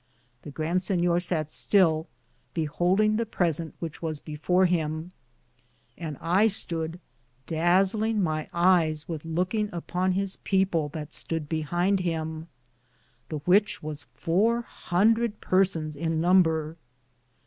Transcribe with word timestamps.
The 0.41 0.49
Grand 0.49 0.79
Sinyor 0.79 1.21
satt 1.21 1.51
still, 1.51 2.07
behouldinge 2.55 3.17
the 3.17 3.25
presente 3.27 3.75
which 3.77 4.01
was 4.01 4.19
befor 4.19 4.65
him, 4.65 5.11
and 5.95 6.17
I 6.19 6.47
stood 6.47 6.99
daslinge 7.45 8.17
my 8.17 8.49
eyes 8.51 9.07
with 9.07 9.21
loukinge 9.21 9.69
upon 9.71 10.13
his 10.13 10.37
people 10.37 10.89
that 10.93 11.13
stood 11.13 11.47
behinde 11.47 11.99
him, 11.99 12.47
the 13.29 13.37
which 13.45 13.83
was 13.83 14.07
four 14.15 14.63
hundrethe 14.63 15.39
persons 15.39 15.95
in 15.95 16.19
number. 16.19 16.77